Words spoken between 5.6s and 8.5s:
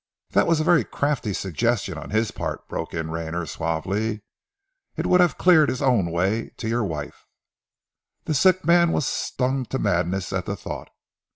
his own way to your wife!" The